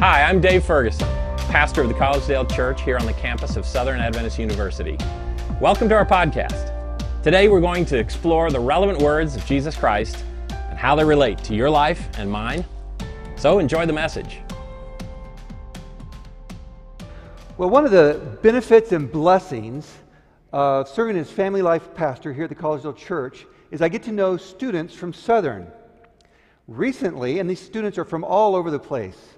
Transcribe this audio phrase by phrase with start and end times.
[0.00, 1.08] Hi, I'm Dave Ferguson,
[1.50, 4.96] pastor of the Collegedale Church here on the campus of Southern Adventist University.
[5.60, 7.02] Welcome to our podcast.
[7.24, 11.38] Today we're going to explore the relevant words of Jesus Christ and how they relate
[11.38, 12.64] to your life and mine.
[13.34, 14.38] So enjoy the message.
[17.56, 19.92] Well, one of the benefits and blessings
[20.52, 24.12] of serving as family life pastor here at the Collegedale Church is I get to
[24.12, 25.66] know students from Southern.
[26.68, 29.34] Recently, and these students are from all over the place.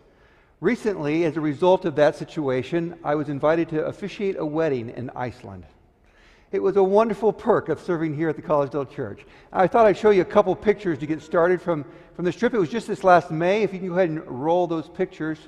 [0.61, 5.09] Recently, as a result of that situation, I was invited to officiate a wedding in
[5.17, 5.65] Iceland.
[6.53, 9.25] It was a wonderful perk of serving here at the Collegedale Church.
[9.55, 12.53] I thought I'd show you a couple pictures to get started from, from this trip.
[12.53, 13.63] It was just this last May.
[13.63, 15.39] If you can go ahead and roll those pictures.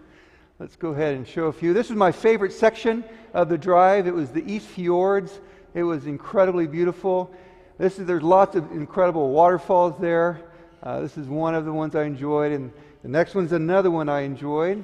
[0.58, 1.74] Let's go ahead and show a few.
[1.74, 4.06] This was my favorite section of the drive.
[4.06, 5.40] It was the East Fjords.
[5.74, 7.30] It was incredibly beautiful.
[7.76, 10.40] This is, there's lots of incredible waterfalls there.
[10.82, 12.72] Uh, this is one of the ones I enjoyed, and
[13.02, 14.82] the next one's another one I enjoyed.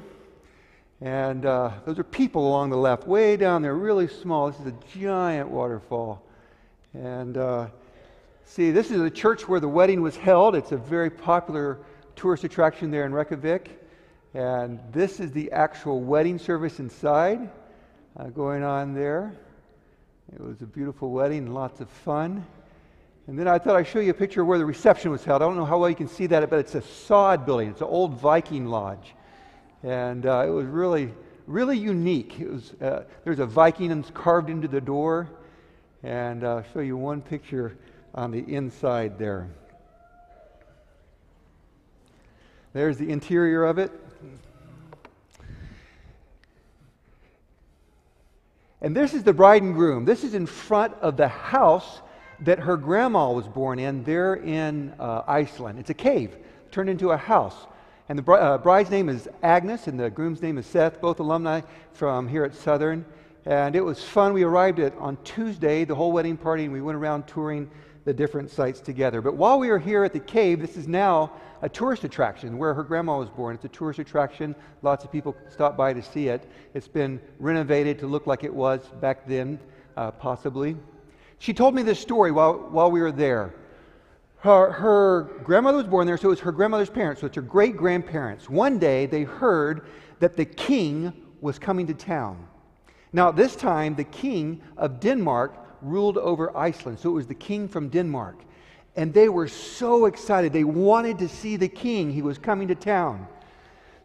[1.00, 4.50] And uh, those are people along the left, way down there, really small.
[4.50, 6.22] This is a giant waterfall.
[6.92, 7.68] And uh,
[8.44, 10.56] see, this is the church where the wedding was held.
[10.56, 11.78] It's a very popular
[12.16, 13.80] tourist attraction there in Reykjavik.
[14.34, 17.48] And this is the actual wedding service inside
[18.16, 19.32] uh, going on there.
[20.34, 22.44] It was a beautiful wedding, lots of fun.
[23.28, 25.42] And then I thought I'd show you a picture of where the reception was held.
[25.42, 27.70] I don't know how well you can see that, but it's a sod building.
[27.70, 29.14] It's an old Viking lodge.
[29.82, 31.12] And uh, it was really,
[31.46, 32.40] really unique.
[32.40, 35.28] It was, uh, there's a Viking carved into the door.
[36.02, 37.76] And uh, I'll show you one picture
[38.14, 39.48] on the inside there.
[42.72, 43.90] There's the interior of it.
[48.80, 50.04] And this is the bride and groom.
[50.04, 52.00] This is in front of the house
[52.40, 55.80] that her grandma was born in there in uh, Iceland.
[55.80, 56.36] It's a cave
[56.70, 57.66] turned into a house.
[58.08, 61.20] And the bri- uh, bride's name is Agnes, and the groom's name is Seth, both
[61.20, 61.60] alumni
[61.92, 63.04] from here at Southern.
[63.44, 64.32] And it was fun.
[64.32, 67.70] We arrived at, on Tuesday, the whole wedding party, and we went around touring
[68.06, 69.20] the different sites together.
[69.20, 72.72] But while we were here at the cave, this is now a tourist attraction where
[72.72, 73.56] her grandma was born.
[73.56, 74.54] It's a tourist attraction.
[74.80, 76.50] Lots of people stop by to see it.
[76.72, 79.58] It's been renovated to look like it was back then,
[79.98, 80.76] uh, possibly.
[81.40, 83.52] She told me this story while, while we were there.
[84.40, 87.42] Her, her grandmother was born there, so it was her grandmother's parents, so it's her
[87.42, 88.48] great grandparents.
[88.48, 89.88] One day they heard
[90.20, 92.46] that the king was coming to town.
[93.12, 97.68] Now, this time, the king of Denmark ruled over Iceland, so it was the king
[97.68, 98.36] from Denmark.
[98.96, 100.52] And they were so excited.
[100.52, 102.12] They wanted to see the king.
[102.12, 103.26] He was coming to town.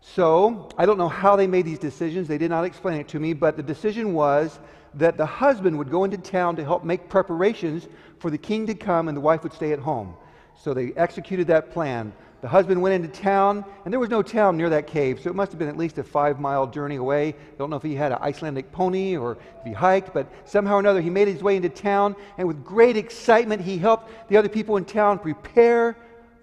[0.02, 2.28] So, I don't know how they made these decisions.
[2.28, 4.60] They did not explain it to me, but the decision was
[4.96, 7.88] that the husband would go into town to help make preparations
[8.20, 10.16] for the king to come and the wife would stay at home.
[10.56, 12.14] So they executed that plan.
[12.42, 15.36] The husband went into town, and there was no town near that cave, so it
[15.36, 17.30] must have been at least a five mile journey away.
[17.30, 20.76] I Don't know if he had an Icelandic pony or if he hiked, but somehow
[20.76, 24.36] or another he made his way into town, and with great excitement he helped the
[24.36, 25.96] other people in town prepare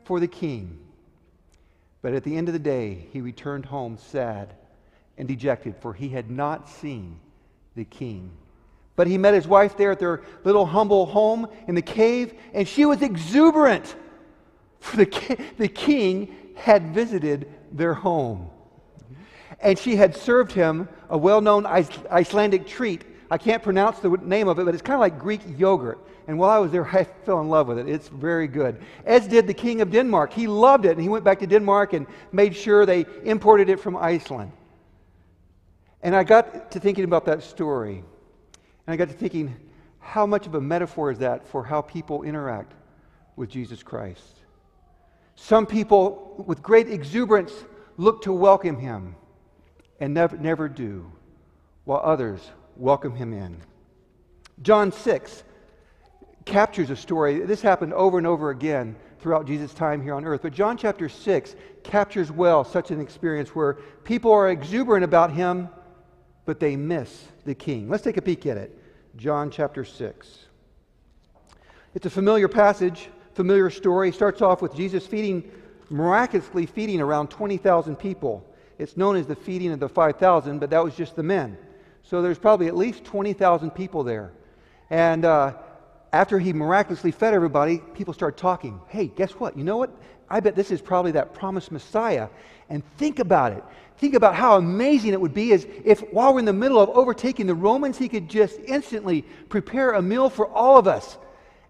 [0.04, 0.78] for the king.
[2.00, 4.54] But at the end of the day, he returned home sad
[5.18, 7.20] and dejected, for he had not seen
[7.80, 8.30] the king.
[8.94, 12.68] But he met his wife there at their little humble home in the cave, and
[12.68, 13.96] she was exuberant.
[14.80, 18.50] For the, the king had visited their home.
[19.62, 23.04] And she had served him a well known Icelandic treat.
[23.30, 25.98] I can't pronounce the name of it, but it's kind of like Greek yogurt.
[26.28, 27.88] And while I was there, I fell in love with it.
[27.88, 28.78] It's very good.
[29.06, 30.34] As did the king of Denmark.
[30.34, 33.80] He loved it, and he went back to Denmark and made sure they imported it
[33.80, 34.52] from Iceland.
[36.02, 38.02] And I got to thinking about that story.
[38.86, 39.54] And I got to thinking,
[39.98, 42.72] how much of a metaphor is that for how people interact
[43.36, 44.40] with Jesus Christ?
[45.36, 47.52] Some people, with great exuberance,
[47.96, 49.14] look to welcome him
[50.00, 51.10] and never, never do,
[51.84, 52.40] while others
[52.76, 53.60] welcome him in.
[54.62, 55.44] John 6
[56.44, 57.40] captures a story.
[57.40, 60.42] This happened over and over again throughout Jesus' time here on earth.
[60.42, 63.74] But John chapter 6 captures well such an experience where
[64.04, 65.68] people are exuberant about him,
[66.44, 67.88] but they miss the king.
[67.88, 68.76] Let's take a peek at it.
[69.16, 70.38] John chapter 6.
[71.94, 74.10] It's a familiar passage familiar story.
[74.10, 75.50] It starts off with Jesus feeding,
[75.88, 78.46] miraculously feeding around 20,000 people.
[78.78, 81.56] It's known as the feeding of the 5,000, but that was just the men.
[82.02, 84.32] So there's probably at least 20,000 people there.
[84.88, 85.54] And uh,
[86.12, 88.80] after he miraculously fed everybody, people start talking.
[88.88, 89.56] Hey, guess what?
[89.56, 89.90] You know what?
[90.30, 92.28] I bet this is probably that promised Messiah.
[92.68, 93.64] And think about it.
[93.98, 96.88] Think about how amazing it would be as if while we're in the middle of
[96.90, 101.18] overtaking the Romans, he could just instantly prepare a meal for all of us.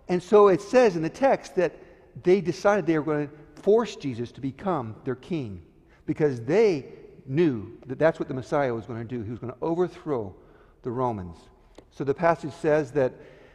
[0.09, 1.77] And so it says in the text that
[2.23, 5.63] they decided they were going to force Jesus to become their king
[6.07, 6.87] because they
[7.27, 9.23] knew that that's what the Messiah was going to do.
[9.23, 10.35] He was going to overthrow
[10.83, 11.37] the Romans.
[11.91, 13.13] So the passage says that,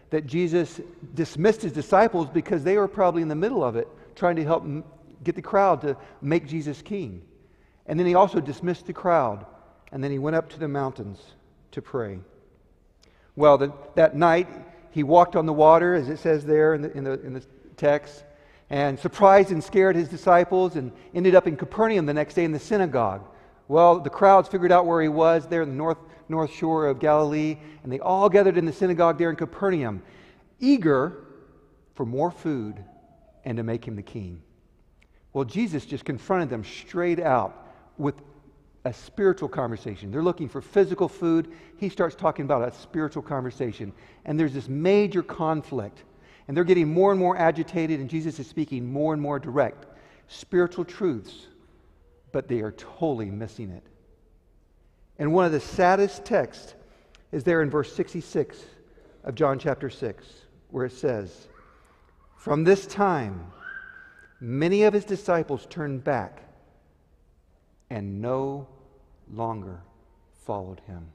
[0.09, 0.79] that Jesus
[1.13, 4.63] dismissed his disciples because they were probably in the middle of it, trying to help
[5.23, 7.23] get the crowd to make Jesus king.
[7.85, 9.45] And then he also dismissed the crowd,
[9.91, 11.19] and then he went up to the mountains
[11.71, 12.19] to pray.
[13.35, 14.47] Well, the, that night,
[14.91, 17.43] he walked on the water, as it says there in the, in the, in the
[17.77, 18.23] text,
[18.69, 22.51] and surprised and scared his disciples, and ended up in Capernaum the next day in
[22.51, 23.27] the synagogue.
[23.67, 25.97] Well, the crowds figured out where he was there in the north,
[26.29, 30.01] north shore of Galilee, and they all gathered in the synagogue there in Capernaum,
[30.59, 31.25] eager
[31.93, 32.83] for more food
[33.43, 34.41] and to make him the king.
[35.35, 37.67] Well, Jesus just confronted them straight out
[37.97, 38.15] with
[38.85, 40.09] a spiritual conversation.
[40.09, 41.51] They're looking for physical food.
[41.75, 43.91] He starts talking about a spiritual conversation.
[44.23, 46.03] And there's this major conflict.
[46.47, 49.87] And they're getting more and more agitated, and Jesus is speaking more and more direct.
[50.29, 51.47] Spiritual truths,
[52.31, 53.83] but they are totally missing it.
[55.19, 56.75] And one of the saddest texts
[57.33, 58.63] is there in verse 66
[59.25, 60.25] of John chapter 6,
[60.69, 61.49] where it says,
[62.37, 63.51] From this time,
[64.39, 66.41] many of his disciples turned back
[67.89, 68.67] and no
[69.31, 69.81] longer
[70.45, 71.07] followed him.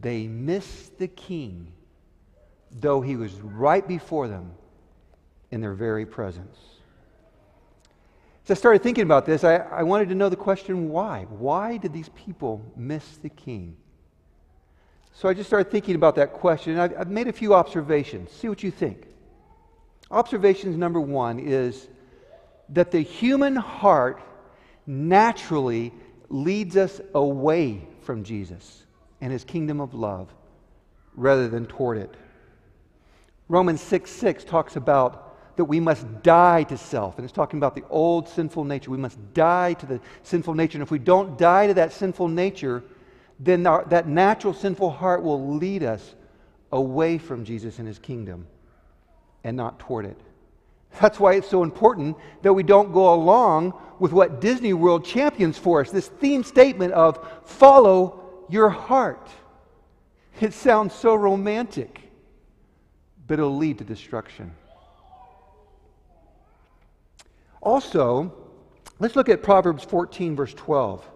[0.00, 1.72] They missed the king,
[2.70, 4.52] though he was right before them
[5.50, 6.58] in their very presence.
[8.44, 11.26] As I started thinking about this, I, I wanted to know the question why?
[11.30, 13.76] Why did these people miss the king?
[15.14, 18.30] So I just started thinking about that question, and I've, I've made a few observations.
[18.32, 19.06] See what you think.
[20.10, 21.88] Observations number one is
[22.70, 24.20] that the human heart
[24.86, 25.92] naturally
[26.28, 28.84] leads us away from Jesus
[29.20, 30.32] and his kingdom of love
[31.14, 32.14] rather than toward it.
[33.48, 37.16] Romans 6 6 talks about that we must die to self.
[37.16, 38.90] And it's talking about the old sinful nature.
[38.90, 40.78] We must die to the sinful nature.
[40.78, 42.82] And if we don't die to that sinful nature,
[43.38, 46.14] then our, that natural sinful heart will lead us
[46.72, 48.46] away from Jesus and his kingdom
[49.44, 50.20] and not toward it.
[51.00, 55.58] That's why it's so important that we don't go along with what Disney World champions
[55.58, 59.28] for us this theme statement of follow your heart.
[60.40, 62.00] It sounds so romantic,
[63.26, 64.52] but it'll lead to destruction.
[67.62, 68.32] Also,
[68.98, 71.08] let's look at Proverbs 14, verse 12.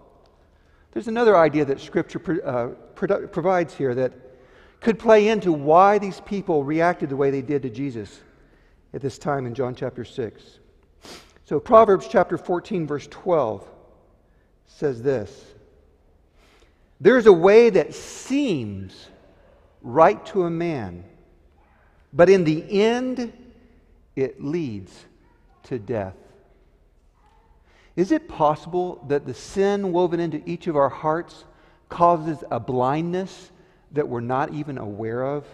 [0.93, 4.13] There's another idea that Scripture uh, provides here that
[4.81, 8.21] could play into why these people reacted the way they did to Jesus
[8.95, 10.43] at this time in John chapter 6.
[11.45, 13.67] So, Proverbs chapter 14, verse 12
[14.67, 15.45] says this
[17.01, 19.09] There's a way that seems
[19.83, 21.05] right to a man,
[22.13, 23.33] but in the end,
[24.17, 25.07] it leads
[25.65, 26.17] to death.
[27.97, 31.45] Is it possible that the sin woven into each of our hearts
[31.89, 33.51] causes a blindness
[33.93, 35.45] that we're not even aware of?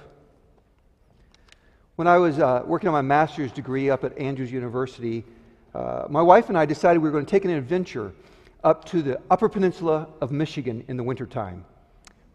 [1.97, 5.25] When I was uh, working on my master's degree up at Andrews University,
[5.77, 8.13] uh, my wife and I decided we were going to take an adventure
[8.65, 11.65] up to the Upper Peninsula of Michigan in the wintertime.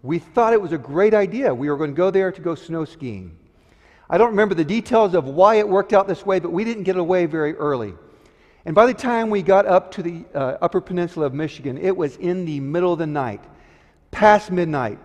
[0.02, 1.54] We thought it was a great idea.
[1.54, 3.38] We were going to go there to go snow skiing.
[4.10, 6.84] I don't remember the details of why it worked out this way, but we didn't
[6.84, 7.94] get away very early.
[8.64, 11.98] And by the time we got up to the uh, Upper Peninsula of Michigan, it
[11.98, 13.44] was in the middle of the night,
[14.10, 15.00] past midnight.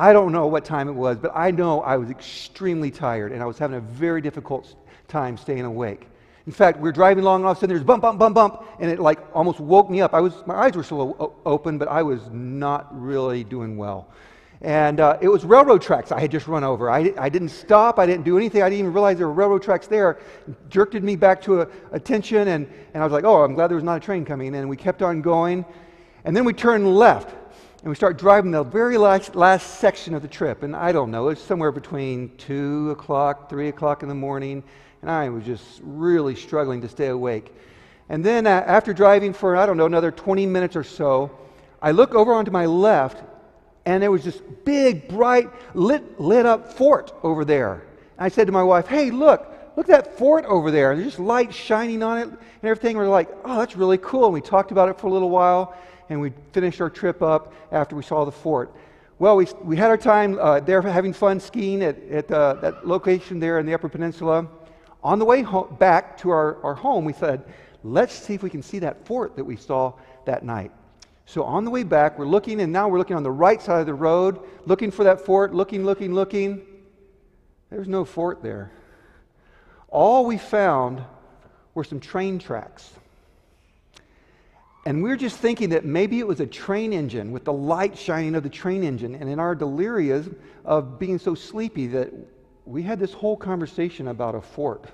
[0.00, 3.42] I don't know what time it was, but I know I was extremely tired and
[3.42, 4.74] I was having a very difficult
[5.08, 6.08] time staying awake.
[6.46, 8.34] In fact, we were driving along, and all of a sudden there's bump, bump, bump,
[8.34, 10.14] bump, and it like almost woke me up.
[10.14, 14.08] I was, my eyes were still open, but I was not really doing well.
[14.62, 16.90] And uh, it was railroad tracks I had just run over.
[16.90, 17.98] I, I didn't stop.
[17.98, 18.62] I didn't do anything.
[18.62, 20.18] I didn't even realize there were railroad tracks there.
[20.48, 23.68] It jerked me back to a, attention, and, and I was like, oh, I'm glad
[23.68, 24.54] there was not a train coming.
[24.54, 25.66] And we kept on going.
[26.24, 27.34] And then we turned left,
[27.82, 30.62] and we start driving the very last, last section of the trip.
[30.62, 34.62] And I don't know, it's somewhere between 2 o'clock, 3 o'clock in the morning
[35.02, 37.54] and I was just really struggling to stay awake.
[38.08, 41.30] And then uh, after driving for, I don't know, another 20 minutes or so,
[41.80, 43.22] I look over onto my left,
[43.86, 47.74] and there was this big, bright, lit, lit up fort over there.
[48.18, 50.94] And I said to my wife, Hey, look, look at that fort over there.
[50.94, 52.96] There's just light shining on it and everything.
[52.96, 54.26] We're like, Oh, that's really cool.
[54.26, 55.74] And we talked about it for a little while,
[56.08, 58.74] and we finished our trip up after we saw the fort.
[59.18, 62.86] Well, we, we had our time uh, there having fun skiing at, at uh, that
[62.86, 64.46] location there in the Upper Peninsula.
[65.04, 67.44] On the way home, back to our, our home, we said,
[67.84, 69.92] let's see if we can see that fort that we saw
[70.24, 70.72] that night.
[71.26, 73.80] So on the way back, we're looking, and now we're looking on the right side
[73.80, 76.62] of the road, looking for that fort, looking, looking, looking.
[77.70, 78.72] There's no fort there.
[79.90, 81.02] All we found
[81.74, 82.90] were some train tracks.
[84.86, 88.34] And we're just thinking that maybe it was a train engine with the light shining
[88.34, 89.14] of the train engine.
[89.14, 92.10] And in our delirium of being so sleepy, that
[92.64, 94.86] we had this whole conversation about a fort.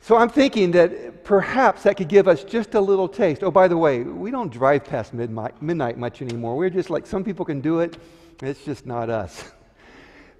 [0.00, 3.42] So I'm thinking that perhaps that could give us just a little taste.
[3.42, 6.56] Oh, by the way, we don't drive past midnight, midnight much anymore.
[6.56, 7.98] We're just like some people can do it,
[8.40, 9.50] it's just not us.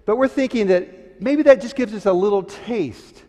[0.04, 3.24] But we're thinking that maybe that just gives us a little taste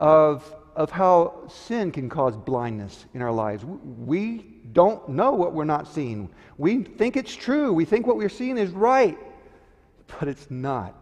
[0.00, 3.64] of, of how sin can cause blindness in our lives.
[3.64, 6.30] We don't know what we're not seeing.
[6.56, 9.18] We think it's true, we think what we're seeing is right,
[10.18, 10.94] but it's not.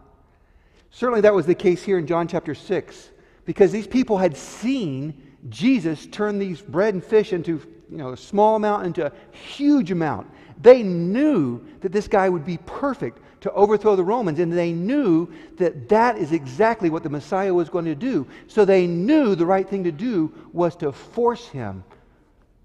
[0.91, 3.11] Certainly, that was the case here in John chapter 6
[3.45, 5.15] because these people had seen
[5.49, 9.91] Jesus turn these bread and fish into you know, a small amount into a huge
[9.91, 10.27] amount.
[10.61, 15.33] They knew that this guy would be perfect to overthrow the Romans, and they knew
[15.59, 18.27] that that is exactly what the Messiah was going to do.
[18.49, 21.85] So they knew the right thing to do was to force him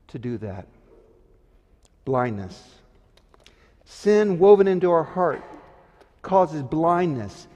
[0.08, 0.66] to do that.
[2.04, 2.60] Blindness.
[3.86, 5.44] Sin woven into our heart
[6.24, 7.48] causes blindness.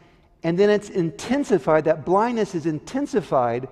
[0.44, 3.67] And then it's intensified, that blindness is intensified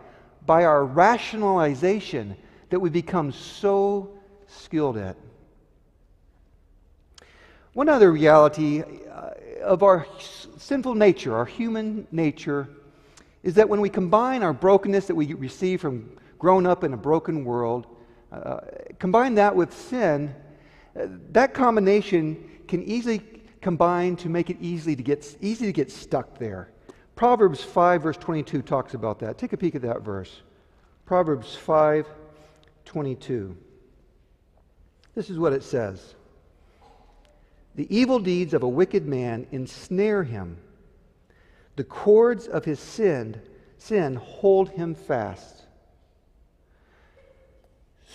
[0.47, 2.35] by our rationalization
[2.71, 4.09] that we become so
[4.47, 5.15] skilled at.
[7.73, 9.31] One other reality uh,
[9.63, 10.05] of our
[10.57, 12.69] sinful nature, our human nature,
[13.41, 16.97] is that when we combine our brokenness that we receive from growing up in a
[16.97, 17.87] broken world,
[18.31, 18.59] uh,
[18.99, 20.35] combine that with sin,
[20.95, 23.21] uh, that combination can easily
[23.59, 26.69] combine to make it easy to get, easy to get stuck there.
[27.15, 29.39] Proverbs 5, verse 22 talks about that.
[29.39, 30.41] Take a peek at that verse.
[31.05, 32.07] Proverbs 5,
[32.85, 33.57] 22.
[35.15, 36.13] This is what it says
[37.75, 40.57] The evil deeds of a wicked man ensnare him,
[41.75, 43.41] the cords of his sin,
[43.77, 45.63] sin hold him fast.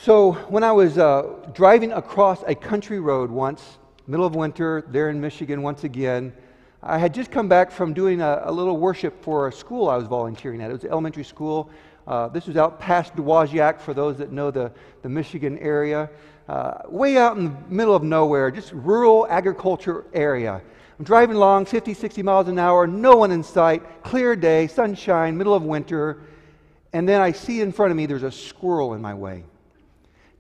[0.03, 5.11] So, when I was uh, driving across a country road once, middle of winter, there
[5.11, 6.33] in Michigan once again.
[6.83, 9.97] I had just come back from doing a, a little worship for a school I
[9.97, 10.71] was volunteering at.
[10.71, 11.69] It was elementary school.
[12.07, 14.73] Uh, this was out past Dowagiac for those that know the,
[15.03, 16.09] the Michigan area.
[16.49, 20.63] Uh, way out in the middle of nowhere, just rural agriculture area.
[20.99, 25.37] I'm driving along 50, 60 miles an hour, no one in sight, clear day, sunshine,
[25.37, 26.23] middle of winter.
[26.95, 29.45] And then I see in front of me there's a squirrel in my way.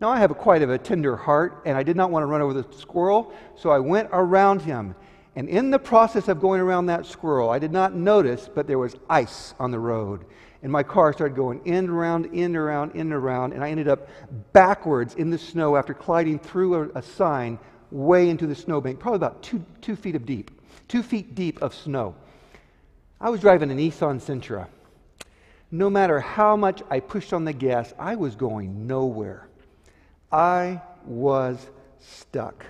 [0.00, 2.26] Now, I have a quite of a tender heart, and I did not want to
[2.26, 4.94] run over the squirrel, so I went around him.
[5.36, 8.78] And in the process of going around that squirrel, I did not notice, but there
[8.78, 10.24] was ice on the road.
[10.62, 13.62] And my car started going in, and around, in, and around, in, and around, and
[13.62, 14.08] I ended up
[14.52, 17.58] backwards in the snow after gliding through a, a sign
[17.90, 20.50] way into the snowbank, probably about two, two feet of deep,
[20.88, 22.14] two feet deep of snow.
[23.20, 24.66] I was driving a Nissan Sentra.
[25.70, 29.48] No matter how much I pushed on the gas, I was going nowhere.
[30.32, 31.68] I was
[32.00, 32.64] stuck.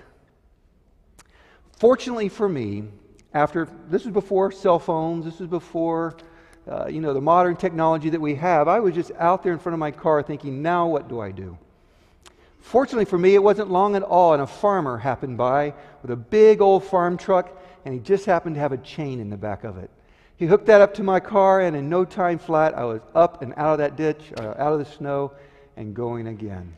[1.77, 2.85] Fortunately for me,
[3.33, 6.17] after this was before cell phones, this was before
[6.69, 8.67] uh, you know the modern technology that we have.
[8.67, 11.31] I was just out there in front of my car thinking, now what do I
[11.31, 11.57] do?
[12.61, 16.15] Fortunately for me, it wasn't long at all, and a farmer happened by with a
[16.15, 17.49] big old farm truck,
[17.85, 19.89] and he just happened to have a chain in the back of it.
[20.37, 23.41] He hooked that up to my car, and in no time flat, I was up
[23.41, 25.33] and out of that ditch, uh, out of the snow,
[25.75, 26.75] and going again.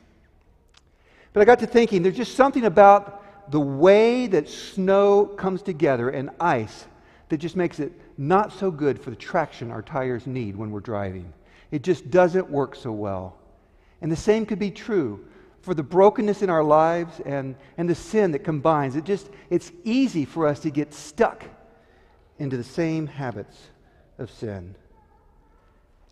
[1.34, 6.10] But I got to thinking, there's just something about the way that snow comes together
[6.10, 6.86] and ice
[7.30, 7.92] that just makes it
[8.22, 11.34] not so good for the traction our tires need when we're driving.
[11.72, 13.36] It just doesn't work so well.
[14.00, 15.26] And the same could be true
[15.62, 18.96] for the brokenness in our lives and, and the sin that combines.
[18.96, 21.44] It just, it's easy for us to get stuck
[22.38, 23.58] into the same habits
[24.20, 24.76] of sin.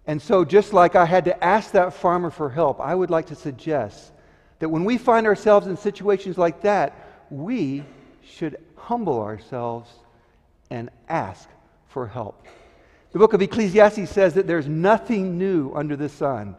[0.07, 3.27] And so, just like I had to ask that farmer for help, I would like
[3.27, 4.11] to suggest
[4.57, 7.83] that when we find ourselves in situations like that, we
[8.23, 9.91] should humble ourselves
[10.71, 11.47] and ask
[11.89, 12.45] for help.
[13.11, 16.55] The book of Ecclesiastes says that there's nothing new under the sun,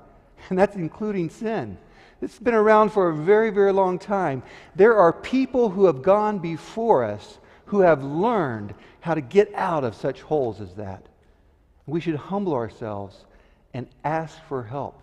[0.49, 1.79] and that's including sin.
[2.21, 4.43] It's been around for a very, very long time.
[4.77, 9.85] There are people who have gone before us who have learned how to get out
[9.85, 11.07] of such holes as that.
[11.87, 13.25] We should humble ourselves
[13.73, 15.01] and ask for help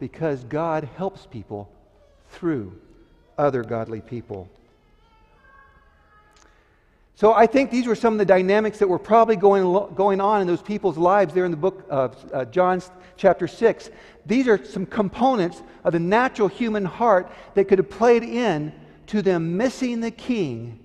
[0.00, 1.70] because God helps people
[2.30, 2.78] through
[3.38, 4.48] other godly people.
[7.16, 10.42] So I think these were some of the dynamics that were probably going, going on
[10.42, 12.82] in those people's lives there in the book of uh, John
[13.16, 13.90] chapter 6.
[14.26, 18.70] These are some components of the natural human heart that could have played in
[19.06, 20.78] to them missing the king,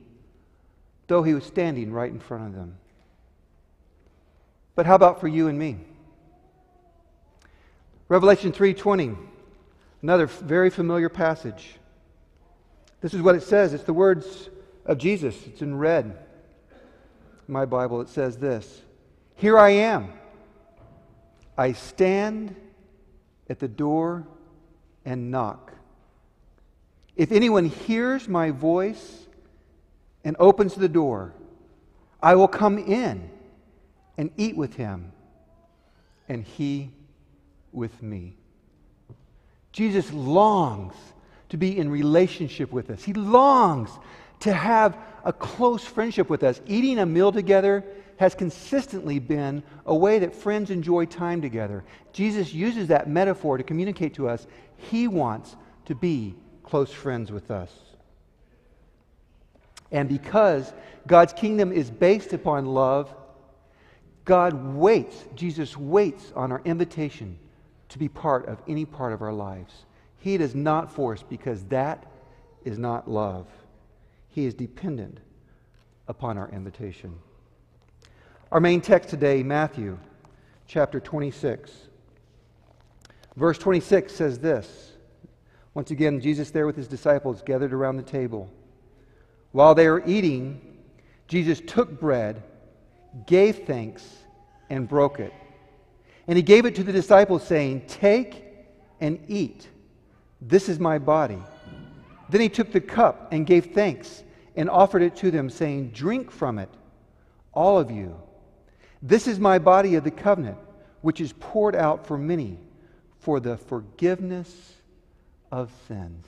[1.08, 2.78] though he was standing right in front of them.
[4.76, 5.80] But how about for you and me?
[8.08, 9.18] Revelation 3:20
[10.02, 11.76] Another very familiar passage.
[13.02, 13.74] This is what it says.
[13.74, 14.50] It's the words
[14.86, 15.36] of Jesus.
[15.48, 16.06] It's in red.
[17.48, 18.82] In my Bible, it says this
[19.36, 20.14] Here I am.
[21.58, 22.56] I stand
[23.50, 24.26] at the door
[25.06, 25.74] and knock.
[27.16, 29.28] If anyone hears my voice
[30.24, 31.34] and opens the door,
[32.22, 33.30] I will come in
[34.18, 35.12] and eat with him,
[36.30, 36.92] and he
[37.72, 38.38] with me.
[39.72, 40.94] Jesus longs
[41.50, 43.04] to be in relationship with us.
[43.04, 43.90] He longs
[44.42, 46.62] to have a close friendship with us.
[46.68, 47.84] Eating a meal together
[48.18, 51.84] has consistently been a way that friends enjoy time together.
[52.14, 54.46] Jesus uses that metaphor to communicate to us
[54.78, 55.56] he wants
[55.86, 57.72] to be close friends with us.
[59.92, 60.72] And because
[61.06, 63.14] God's kingdom is based upon love,
[64.24, 67.38] God waits, Jesus waits on our invitation
[67.90, 69.86] to be part of any part of our lives.
[70.20, 72.06] He does not force because that
[72.64, 73.48] is not love.
[74.32, 75.20] He is dependent
[76.08, 77.16] upon our invitation.
[78.52, 79.98] Our main text today, Matthew
[80.68, 81.72] chapter 26.
[83.36, 84.94] Verse 26 says this.
[85.74, 88.50] Once again, Jesus there with his disciples gathered around the table.
[89.52, 90.62] While they were eating,
[91.28, 92.44] Jesus took bread,
[93.26, 94.06] gave thanks,
[94.70, 95.34] and broke it.
[96.28, 98.46] And he gave it to the disciples, saying, Take
[99.00, 99.68] and eat.
[100.42, 101.42] This is my body.
[102.32, 104.24] Then he took the cup and gave thanks
[104.56, 106.70] and offered it to them, saying, Drink from it,
[107.54, 108.16] all of you.
[109.02, 110.58] This is my body of the covenant,
[111.02, 112.58] which is poured out for many
[113.20, 114.74] for the forgiveness
[115.52, 116.26] of sins.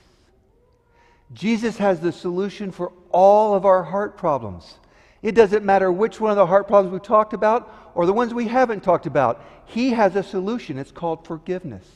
[1.32, 4.74] Jesus has the solution for all of our heart problems.
[5.22, 8.34] It doesn't matter which one of the heart problems we've talked about or the ones
[8.34, 9.42] we haven't talked about.
[9.64, 10.76] He has a solution.
[10.76, 11.86] It's called forgiveness.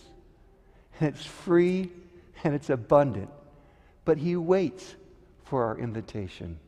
[0.99, 1.91] And it's free
[2.43, 3.29] and it's abundant.
[4.09, 4.97] But He waits
[5.45, 6.59] for our invitation.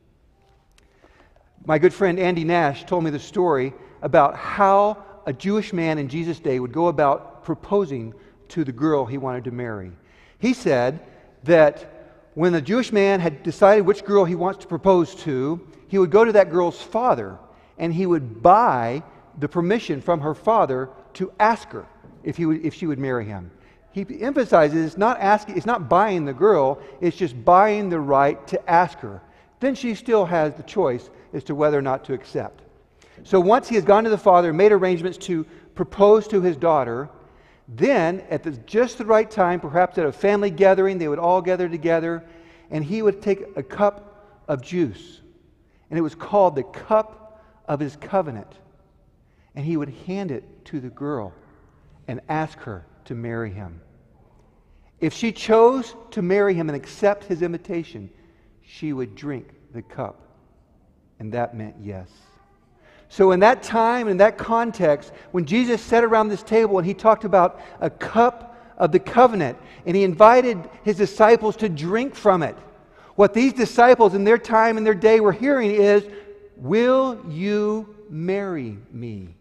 [1.65, 3.73] My good friend Andy Nash told me the story
[4.03, 8.13] about how a Jewish man in Jesus' day would go about proposing
[8.49, 9.91] to the girl he wanted to marry.
[10.37, 10.99] He said
[11.45, 15.97] that when the Jewish man had decided which girl he wants to propose to, he
[15.97, 17.39] would go to that girl's father
[17.79, 19.01] and he would buy
[19.39, 21.87] the permission from her father to ask her
[22.23, 23.49] if, he would, if she would marry him.
[23.91, 28.45] He emphasizes it's not asking, it's not buying the girl, it's just buying the right
[28.47, 29.21] to ask her.
[29.59, 32.61] Then she still has the choice as to whether or not to accept.
[33.23, 36.55] So once he has gone to the father and made arrangements to propose to his
[36.55, 37.09] daughter,
[37.67, 41.41] then at the, just the right time, perhaps at a family gathering, they would all
[41.41, 42.23] gather together,
[42.69, 45.21] and he would take a cup of juice.
[45.89, 48.53] And it was called the cup of his covenant.
[49.53, 51.33] And he would hand it to the girl
[52.07, 53.81] and ask her to marry him.
[54.99, 58.09] If she chose to marry him and accept his invitation,
[58.61, 60.21] she would drink the cup.
[61.19, 62.09] And that meant yes.
[63.09, 66.93] So, in that time, in that context, when Jesus sat around this table and he
[66.93, 72.41] talked about a cup of the covenant and he invited his disciples to drink from
[72.41, 72.55] it,
[73.15, 76.05] what these disciples in their time and their day were hearing is,
[76.55, 79.35] Will you marry me?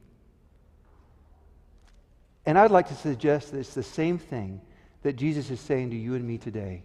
[2.51, 4.61] And I'd like to suggest that it's the same thing
[5.05, 6.83] that Jesus is saying to you and me today.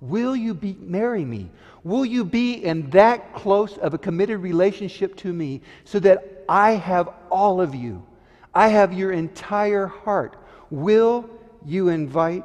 [0.00, 1.50] Will you be, marry me?
[1.84, 6.72] Will you be in that close of a committed relationship to me so that I
[6.72, 8.04] have all of you?
[8.52, 10.34] I have your entire heart.
[10.68, 11.30] Will
[11.64, 12.42] you invite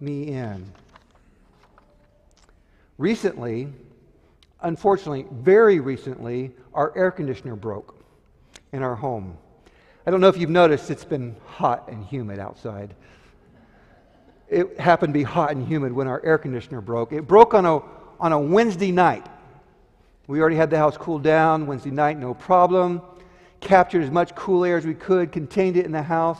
[0.00, 0.64] me in?
[2.96, 3.68] Recently,
[4.62, 8.02] unfortunately, very recently, our air conditioner broke
[8.72, 9.36] in our home.
[10.06, 12.94] I don't know if you've noticed, it's been hot and humid outside
[14.52, 17.12] it happened to be hot and humid when our air conditioner broke.
[17.12, 17.80] It broke on a,
[18.20, 19.26] on a Wednesday night.
[20.26, 23.00] We already had the house cooled down Wednesday night, no problem.
[23.60, 26.38] Captured as much cool air as we could, contained it in the house,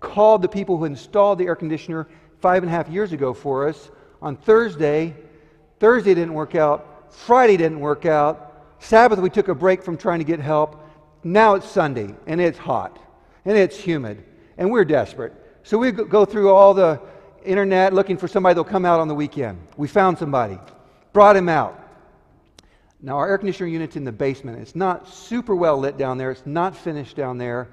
[0.00, 2.08] called the people who installed the air conditioner
[2.40, 3.90] five and a half years ago for us
[4.22, 5.14] on Thursday.
[5.80, 7.12] Thursday didn't work out.
[7.12, 8.64] Friday didn't work out.
[8.78, 10.82] Sabbath, we took a break from trying to get help.
[11.24, 12.98] Now it's Sunday, and it's hot,
[13.46, 14.22] and it's humid,
[14.58, 15.32] and we're desperate.
[15.62, 17.00] So we go through all the
[17.44, 19.58] internet looking for somebody that'll come out on the weekend.
[19.78, 20.58] We found somebody,
[21.14, 21.80] brought him out.
[23.00, 24.60] Now, our air conditioner unit's in the basement.
[24.60, 27.68] It's not super well lit down there, it's not finished down there.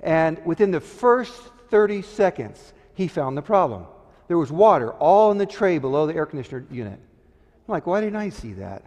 [0.00, 1.34] And within the first
[1.70, 3.86] 30 seconds, he found the problem.
[4.28, 6.98] There was water all in the tray below the air conditioner unit.
[6.98, 8.82] I'm like, why didn't I see that?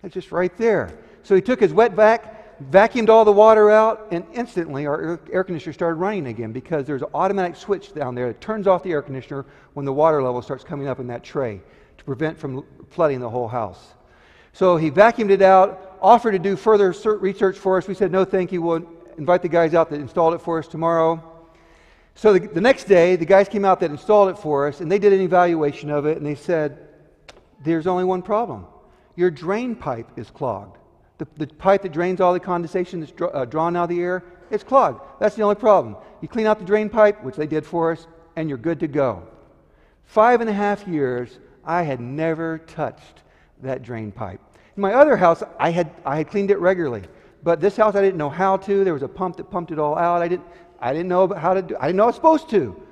[0.00, 0.96] That's just right there.
[1.22, 5.44] So he took his wet vac, vacuumed all the water out, and instantly our air,
[5.44, 8.92] conditioner started running again because there's an automatic switch down there that turns off the
[8.92, 9.44] air conditioner
[9.74, 11.60] when the water level starts coming up in that tray
[11.98, 13.94] to prevent from flooding the whole house.
[14.52, 17.88] So he vacuumed it out, offered to do further research for us.
[17.88, 18.60] We said, no, thank you.
[18.60, 21.22] We'll invite the guys out that installed it for us tomorrow.
[22.14, 24.92] So the, the next day, the guys came out that installed it for us, and
[24.92, 26.88] they did an evaluation of it, and they said,
[27.64, 28.66] there's only one problem.
[29.16, 30.76] Your drain pipe is clogged.
[31.22, 34.24] The, the pipe that drains all the condensation that's uh, drawn out of the air,
[34.50, 35.00] it's clogged.
[35.20, 35.96] That's the only problem.
[36.20, 38.88] You clean out the drain pipe, which they did for us, and you're good to
[38.88, 39.22] go.
[40.04, 43.22] Five and a half years, I had never touched
[43.62, 44.40] that drain pipe.
[44.76, 47.04] In my other house, I had, I had cleaned it regularly.
[47.44, 48.82] But this house, I didn't know how to.
[48.82, 50.22] There was a pump that pumped it all out.
[50.22, 50.46] I didn't,
[50.80, 52.82] I didn't know how to do I didn't know I was supposed to.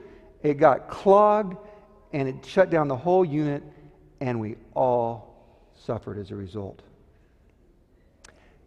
[0.45, 1.57] It got clogged
[2.13, 3.65] and it shut down the whole unit,
[4.21, 5.35] and we all
[5.75, 6.83] suffered as a result.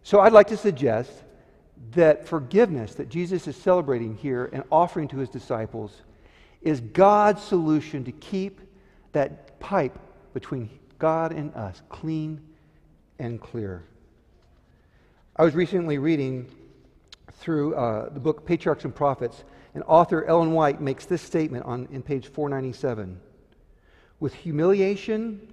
[0.04, 1.10] So I'd like to suggest
[1.92, 6.02] that forgiveness that Jesus is celebrating here and offering to his disciples
[6.60, 8.60] is God's solution to keep
[9.12, 9.98] that pipe
[10.34, 12.42] between God and us clean
[13.18, 13.82] and clear.
[15.36, 16.50] I was recently reading
[17.32, 19.42] through uh, the book Patriarchs and Prophets,
[19.74, 23.18] and author Ellen White makes this statement on in page 497.
[24.20, 25.48] With humiliation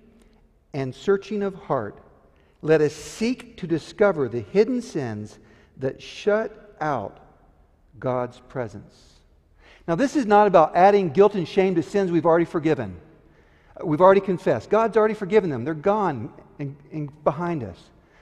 [0.74, 2.04] and searching of heart,
[2.62, 5.40] let us seek to discover the hidden sins
[5.78, 7.20] that shut out
[8.00, 9.14] God's presence.
[9.88, 12.96] Now, this is not about adding guilt and shame to sins we've already forgiven.
[13.84, 14.70] We've already confessed.
[14.70, 15.64] God's already forgiven them.
[15.64, 17.78] They're gone and, and behind us.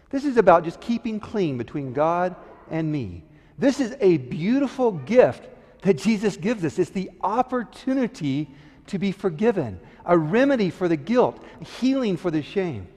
[0.09, 2.35] This is about just keeping clean between God
[2.71, 3.23] and me.
[3.57, 5.47] This is a beautiful gift
[5.81, 6.79] that Jesus gives us.
[6.79, 8.49] It's the opportunity
[8.87, 11.43] to be forgiven, a remedy for the guilt,
[11.79, 12.87] healing for the shame.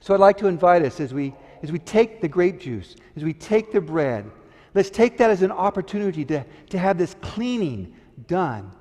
[0.00, 3.24] So I'd like to invite us as we, as we take the grape juice, as
[3.24, 4.30] we take the bread,
[4.74, 7.94] let's take that as an opportunity to, to have this cleaning
[8.26, 8.72] done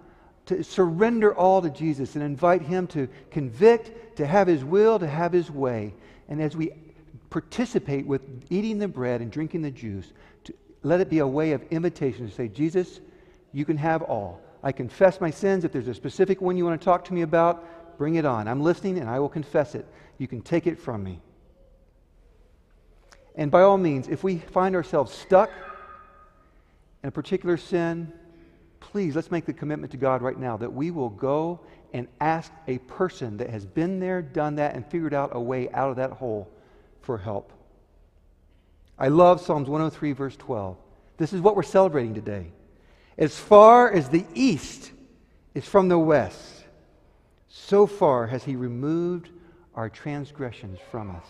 [0.48, 5.08] to surrender all to Jesus and invite Him to convict, to have His will, to
[5.08, 5.94] have His way.
[6.30, 6.72] And as we
[7.30, 10.14] participate with eating the bread and drinking the juice,
[10.46, 10.54] to
[10.84, 13.02] let it be a way of invitation to say, Jesus,
[13.52, 14.42] you can have all.
[14.64, 15.66] I confess my sins.
[15.66, 18.48] If there's a specific one you want to talk to me about, bring it on.
[18.48, 19.86] I'm listening and I will confess it.
[20.18, 21.22] You can take it from me.
[23.36, 25.52] And by all means, if we find ourselves stuck
[27.04, 28.12] in a particular sin,
[28.80, 31.60] please, let's make the commitment to God right now that we will go
[31.94, 35.70] and ask a person that has been there, done that, and figured out a way
[35.72, 36.50] out of that hole
[37.02, 37.54] for help.
[38.98, 40.76] I love Psalms 103, verse 12.
[41.18, 42.48] This is what we're celebrating today.
[43.18, 44.92] As far as the east
[45.54, 46.66] is from the west,
[47.48, 49.30] so far has He removed
[49.78, 51.26] our transgressions from us.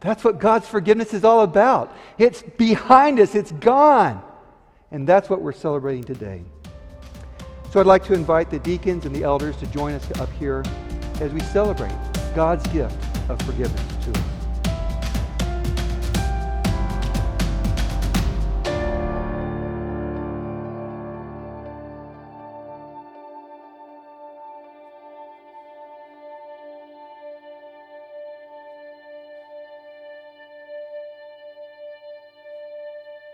[0.00, 1.96] That's what God's forgiveness is all about.
[2.18, 4.22] It's behind us, it's gone.
[4.90, 6.42] And that's what we're celebrating today.
[7.72, 10.64] So I'd like to invite the deacons and the elders to join us up here
[11.20, 11.94] as we celebrate
[12.34, 12.96] God's gift
[13.30, 14.35] of forgiveness to us.